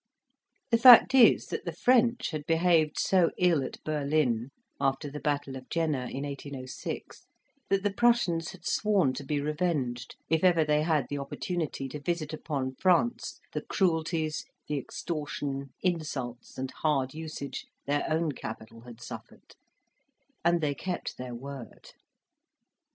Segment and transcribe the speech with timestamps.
[0.71, 5.55] The fact is that the French had behaved so ill at Berlin, after the Battle
[5.55, 7.27] of Jena, in 1806,
[7.69, 11.99] that the Prussians had sworn to be revenged, if ever they had the opportunity to
[12.01, 19.03] visit upon France the cruelties, the extortion, insults, and hard usage their own capital had
[19.03, 19.55] suffered;
[20.43, 21.91] and they kept their word.